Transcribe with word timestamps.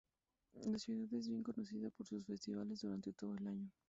La 0.67 0.79
ciudad 0.79 1.13
es 1.13 1.27
bien 1.27 1.43
conocida 1.43 1.91
por 1.91 2.07
sus 2.07 2.25
festivales 2.25 2.81
durante 2.81 3.13
todo 3.13 3.35
el 3.35 3.45
año. 3.45 3.69